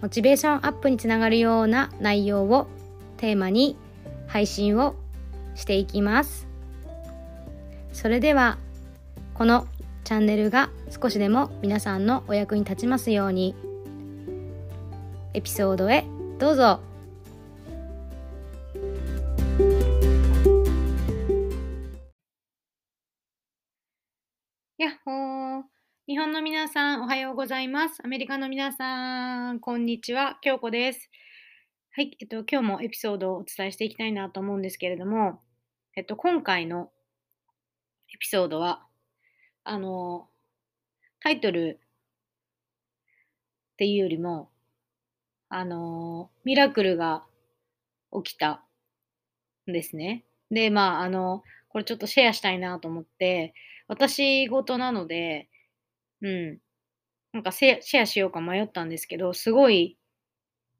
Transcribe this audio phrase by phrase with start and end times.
[0.00, 2.68] モチベーションアップにつながるような内容を
[3.16, 3.76] テーマに
[4.26, 4.94] 配信を
[5.54, 6.46] していきます。
[7.92, 8.58] それでは
[9.34, 9.66] この
[10.04, 13.54] チャンネルが少しでも皆さんのお役に立ちますように
[15.34, 16.04] エピソードへ
[16.38, 16.80] どうぞ。
[24.78, 25.77] やっほー。
[26.08, 28.00] 日本の皆さんおはようございます。
[28.02, 30.38] アメリカの皆さん、こんにちは。
[30.40, 31.10] 京子です。
[31.94, 35.42] はい、えっと、今日もエピソードをお伝えしていきたいなと思うんですけれども、
[35.94, 36.90] えっと、今回の
[38.08, 38.86] エピソードは、
[39.64, 40.30] あの、
[41.20, 41.78] タイトル
[43.74, 44.48] っていうよりも、
[45.50, 47.26] あの、ミラクルが
[48.24, 48.64] 起きた
[49.68, 50.24] んですね。
[50.50, 53.52] で、まあ、あの、これちょっとシェアしたいなと思って、
[53.88, 55.50] 私事なので、
[56.22, 56.58] うん。
[57.32, 59.98] なんかシェアしようか迷ったんですけど、すごい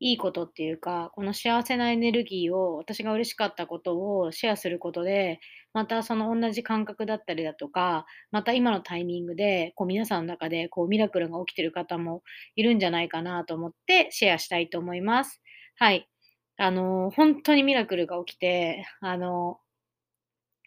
[0.00, 5.38] いいことっていうか、この幸せなエネルギーを、私が嬉しかったことをシェアすることで、
[5.72, 12.22] またその同じ感覚だったりだとか、また今のタイミングで、こう皆さんの中でこうミラクルが起きてる方も
[12.56, 15.40] いるんじゃないかなと思ってシェアしたいと思います。
[15.76, 16.08] はい。
[16.56, 19.60] あの、本当にミラクルが起きて、あの、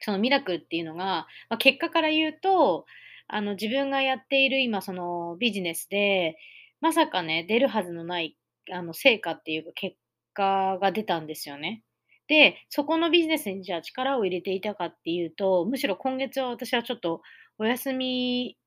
[0.02, 2.86] そのミラクルっていうのが、まあ、結果から言うと、
[3.28, 6.38] あの、自分がやっている今そのビジネスで、
[6.82, 8.38] まさかね、出るはずのない、
[8.72, 9.98] あの、成果っていうか結
[10.34, 11.84] 果が出たんですよね。
[12.28, 17.22] で、そこのビジネスにじゃあ力を入れていたかっていうと、むしろ今月は私はちょっと
[17.60, 18.58] お休み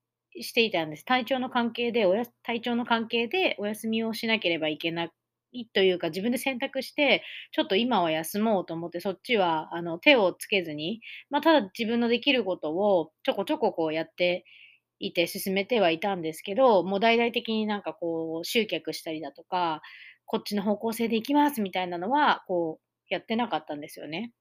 [0.40, 1.04] していたんです。
[1.04, 5.10] 体調の関係で、おや体調の関係でお休みをしなければいけな
[5.72, 7.22] というか、自分で選択して、
[7.52, 11.00] ちょっと今は休もうと思って、そっちはあの手をつけずに、
[11.30, 14.44] まあ、ただ自分のできることをちょこちょここうやって
[14.98, 19.82] いて進めてはいたんですけど、もう大々的になんかこう集客したりだとか、
[20.26, 24.32] こっちの方向性で行きますみたいなのは、こうやってなかったんですよね。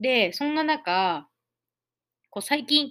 [0.00, 1.28] で、そんな中、
[2.30, 2.90] こう最近、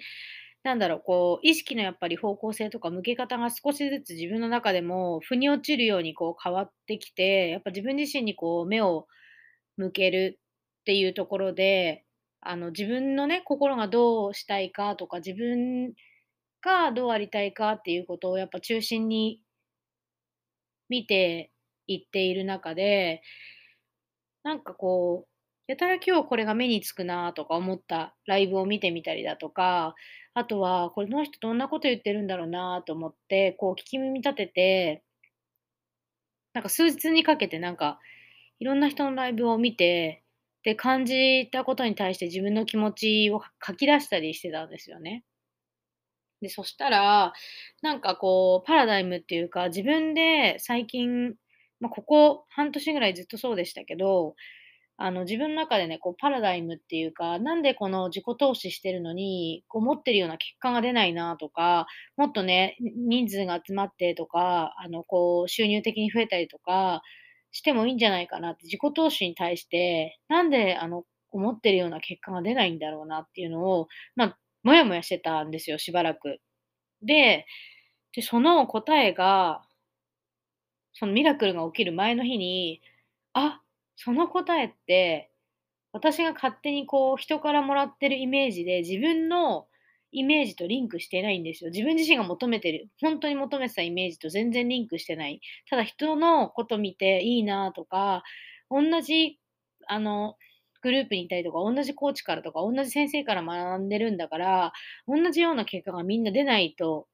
[0.65, 9.05] なんだろう、こう意識のやっぱり方向性とか向け方が少しずつ自分の中でも腑に落ちるようにこう変わってきて、やっぱ自分自身にこう目を
[9.77, 10.39] 向ける
[10.81, 12.03] っていうところで、
[12.41, 15.93] あの自分のね、心がどうしたいかとか、自分
[16.63, 19.41] がどうありたいかっていうことをやっぱ中心に
[20.89, 21.51] 見て
[21.87, 23.21] いっている中で、
[24.43, 25.34] なんかこう、
[25.67, 29.95] やたら今日これが目につくなとか思ったライブを見てみたりだとか、
[30.33, 35.03] あとはこれの人どんなこと言ってるんだろうなと思って、こう聞き耳立てて、
[36.53, 37.99] なんか数日にかけてなんか
[38.59, 40.23] いろんな人のライブを見て、
[40.63, 45.23] で感じたことに対して自分の気持ちを書き出したりしてたんですよね。
[46.41, 47.33] で、そしたら、
[47.81, 51.35] なんかこうパラダイムっていうか、自分で最近、
[51.79, 54.35] まあ、ここ半年ぐらいずっとそうでしたけど、
[54.97, 67.01] あの自分の中でね、こうパラダイムっていうか、なんでこの自己投資してるのに、こう持ってるような結果が出ないなとか、もっとね、人数が集まってとか、あのこう収入的に増えたりとか
[67.51, 76.39] してもいいんじゃないかなって、自己投資に対して、なんであの思ってるような結果が出ないんだろうなっていうのを、まあ、もやもやしてたんですよ、しばらく。
[77.01, 77.45] で、
[78.13, 79.61] でその答えが、
[80.94, 82.81] そのミラクルが起きる前の日に、
[83.34, 83.61] あ、
[83.95, 85.31] その答えって、
[85.94, 89.67] 私が勝手にこう人からもらってるイメージで自分の
[90.11, 91.72] イメージとリンクしてないんですよ。
[91.72, 95.41] 自分自身が求めてる、本当に求めてたイメージと全然リンクしてない。
[95.69, 98.23] ただ人のこと見ていいなとか、
[98.69, 99.40] 同じ、
[99.87, 100.37] あの、
[100.81, 104.73] グループにいたりとか、同じコーチからとか、同じ先生から学んでるんだから、
[105.08, 107.08] 同じような結果がみんな出ないと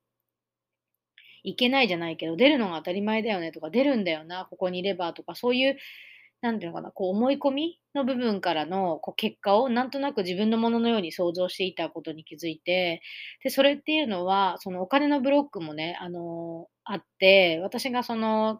[1.43, 5.77] いけないじゃないけど、出るのが当たり前だよねとか、出るんだよな、ここにいればとか、そういう、
[6.41, 13.01] なんていうのかな、こう思い込みの部分からのこう結果をなんとなく自分のもののように想像していたことに気づいて、
[13.43, 18.59] で、それっていうのは、そのお金のブロックもね、あの、あって、私がその、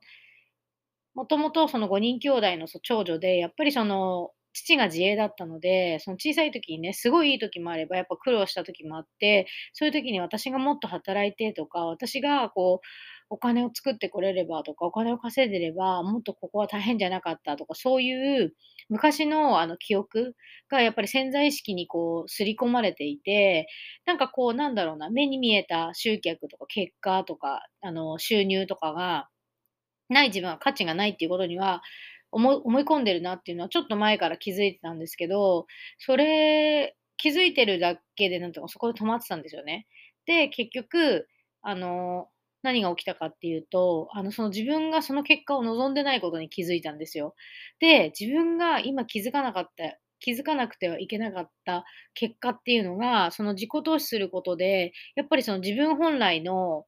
[1.13, 12.85] もともとその5人兄弟の長女で、やっぱりその、父が自営だったので、その小さい時にね、すごいいい時もあれば、やっぱ苦労した時もあって、そういう時に私がもっと働いてとか、私がこう、
[13.31, 18.53] お金を作ってこれればとか、お金を稼いでれば、もっとここは大変じゃなかったとか、そういう
[18.89, 20.35] 昔のあの記憶
[20.69, 23.67] がやっぱり潜在意識にこう刷り込まれていて、
[24.05, 29.29] なんかこうなんだろうな、目に見えた集客とか結果とか、あの収入とかが
[30.09, 31.81] ない自分は価値がないっていうことには、
[32.31, 35.65] 思い込んでるなっていうのはちょっと前から気づいてたんですけど、
[35.99, 39.85] それ、気づいてるだけでなんとかそこで止まってたんですよね。
[40.25, 41.27] で、結局、
[41.61, 42.29] あの、
[42.63, 47.35] 何が起きたかっていうと、あの、その自分がその結果を望んでないことに気づいたんですよ。
[47.79, 56.85] で、自分が今気づかなかった気づかなくてはいけなかった結果っていうのが、その自己投資することで、やっぱりその自分本来の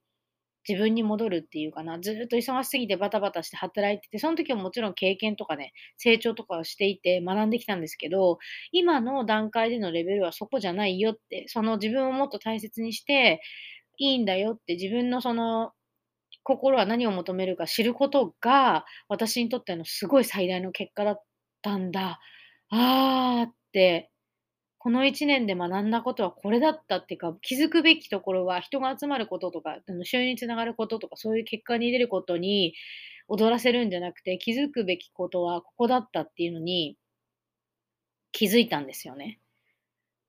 [0.67, 8.37] 自分に戻るっていうかな、ずっと忙しすぎてバタバタして働いてて、その時はもちろん経験とかね、成長とかをしていて学んできたんですけど、
[8.71, 13.41] 今の段階でのレベルはそこじゃないよって、その自分をもっと大切にして
[14.11, 15.71] いいんだよって、自分のその
[16.43, 21.23] 心は何を求めるか知ることが、私にとってのすごい最大の結果だっ
[21.61, 22.19] たんだ。
[22.69, 24.09] あーって
[24.79, 32.73] この1年で学んだことはこれだったっていうか、気づくべきところは人が集まることとか、あの収入につながることとか、そういう結果に出ることに
[33.29, 36.97] 踊らせるんじゃなくて、気づくべきことはここだったっていうのに
[38.33, 39.39] 気づいたんですよね。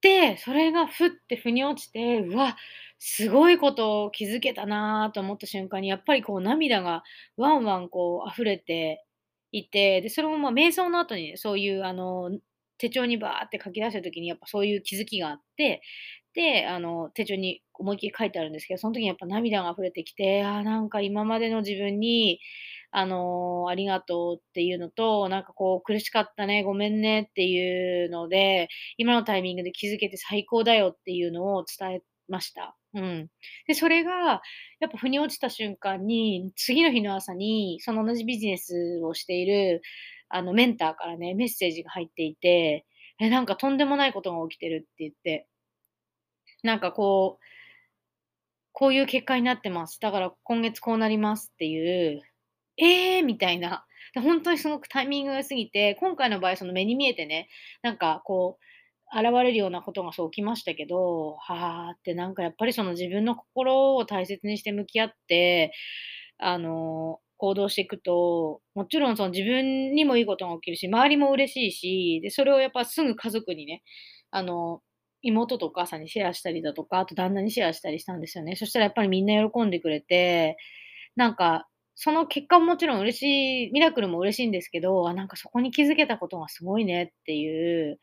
[0.04, 2.56] で、それがふって腑に落ちて、うわ、
[2.98, 7.02] すごいことを気づけたなと思った瞬間に、やっぱりこう涙が
[7.36, 9.04] ワンワンこう溢れて
[9.52, 12.30] いて、で、それもまあ瞑想の後にねそういうあの
[12.78, 15.82] 手帳にバーって書き出した時にやっぱそういう気づきがあって、
[16.34, 22.40] で、あの、手帳に思いっきり書いてあるんですけど、その時にやっぱ涙が溢れてきて、ああ、なんか今までの自分に、
[22.96, 28.69] あの、ありがとうっていうのと、なんかこう苦しかったね、ごめんねっていうので、
[28.99, 32.76] 今のタイミングで気づけて最高だよっていうのを伝えました。
[32.94, 33.29] うん。
[33.67, 34.43] で、それが、
[34.79, 39.82] やっぱ腑に落ちた瞬間に、次の日の朝に、その同じビジネスをしている、
[40.29, 42.87] あの、メンターからね、メッセージが入っていて、
[43.19, 45.49] え、なんかとんでもないことが起きてるって言って、
[46.62, 47.44] なんかこう、
[48.73, 50.00] こういう結果になってます。
[50.00, 52.23] だから今月こうなりますっていう、
[52.76, 53.87] ええー、みたいな。
[54.17, 57.49] 本当にすごくタイミングが良すぎて、今回の場合その目に見えてね、
[57.82, 58.65] なんかこう、
[59.19, 65.73] 現れるようなことがそう起きましたけど、はあってなんかやっぱりその自分の心を大切にして向き合って、
[66.38, 73.82] あの、行動していくと、もちろんその自分にもいいことが起きるし、周りも嬉しいし、で、それをやっぱすぐ家族にね、
[74.31, 74.81] あの、
[75.23, 78.56] 妹とお母さんにシェアしたりだとか、あと旦那にシェアしたりしたんですよね。
[78.56, 80.56] そしたらやっぱりみんな喜んでくれて、
[81.17, 87.99] なんか、その結果ももちろん嬉しい、ミラクルも嬉しいんですけど、あ、なんかそこに気づけたことがすごいねっていう、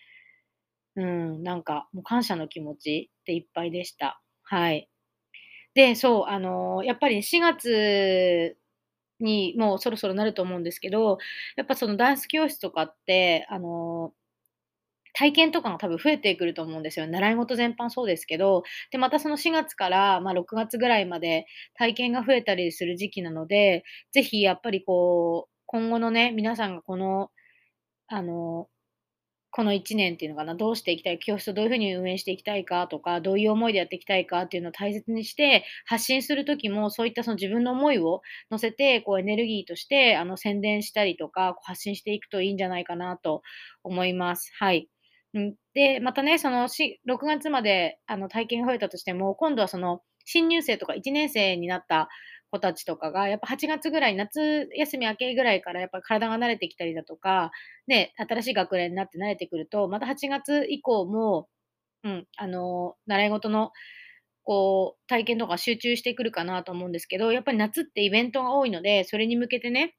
[0.96, 4.22] うん、なんかもう感謝の気持ちでいっぱいでした。
[4.44, 4.90] はい。
[5.76, 8.58] で、そう、あの、やっぱり4月
[9.22, 11.20] にもうそろそろなると思うんですけど、
[11.58, 14.14] やっぱそのダンス教室とかって、あの、
[15.14, 17.08] 体験とかが多分増えてくると思うんですよ。
[17.08, 27.32] 習い事全般そうですけど、で、またその4月から、まあ、6月ぐらいまで体験が増えたりする時期なので、ぜひやっぱりこう、今後のね、皆さんがこの、
[28.08, 28.68] あの、
[29.54, 43.42] この1年っていうのかな、どうしていきたい、教室をどういうふうに運営していきたいかとか、どういう思いでやっていきたいかっていうのを大切にして、発信する時もそういったその自分の思いを乗せて、こうエネルギーとして、あの、宣伝したりとか、発信していくといいんじゃないかなと
[43.84, 44.52] 思います。
[44.58, 44.88] はい。
[45.74, 52.10] で、またね、そのし6月まであの体験が増えたとしても、今度はその新入生とか1年生になった
[52.52, 57.52] 子たちとかが、やっぱ8月ぐらい、夏休み明けぐらいからやっぱ体が慣れてきたりだとか、
[57.88, 61.48] ね、新しい学年になって慣れてくると、また8月以降も、
[62.04, 63.72] うん、あの、習い事の、
[64.44, 69.96] こう、体験とか集中してくるかなと思うんですけど、やっぱり夏ってイベントが多いので、それに向けてね、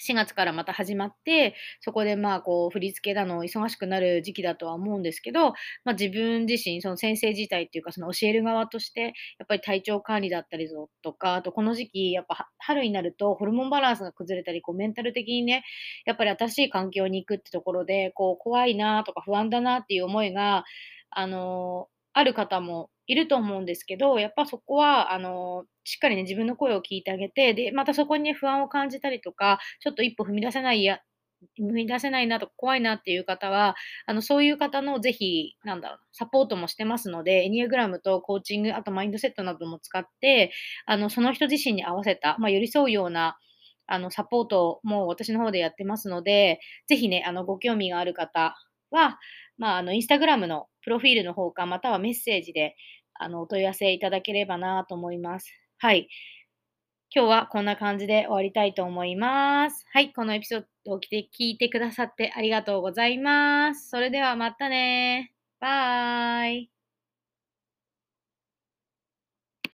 [0.00, 5.50] 4月からまた始まって、そこでまあこう振り付けだの忙しくなる時期だとは思うんですけど、
[5.84, 10.68] まあ、自分自身、その先生自体っていうか、その教える側として、やっぱり体調管理だったり
[11.02, 15.64] とか、あとこの時期、やっぱ春になるとホルモンバランスが崩れたり、こうメンタル的にね、
[16.06, 20.64] やっぱり新しい環境に行くってところで、こう怖いなとか不安だなっていう思いが、
[21.10, 31.00] あのある方もいると思うんですけど、やっぱそこは、あの、しっかりね、自分の声を聞いてあげて、で、またそこにね、不安を感じたりとか、ちょっと一歩踏み出せないや
[31.58, 40.52] 踏み出せないなとか怖いなっていう方は、あの、そういう方のぜひ、なんだろう、サポートもしてますので、エニアグラムとコーチング、あとマインドセットなども使って、
[40.86, 43.36] あの、その人自身に合わせた、まあ、寄り添うような、
[43.86, 48.56] あの、サポートも私の方でやってますので、ぜひね、あの、ご興味がある方
[48.90, 49.18] は、
[49.58, 52.76] まあ、あの、インスタグラムのプロフィールの方か、またはメッセージで、
[53.14, 55.46] あの、お問い合わせいただければなと思います。
[55.78, 56.08] はい。
[57.14, 59.86] 今日はこんな感じで終わりたいと思います。
[59.92, 63.88] はい、このエピソードを聞いてくださってありがとうございます。
[63.88, 66.83] それではまたねバイ。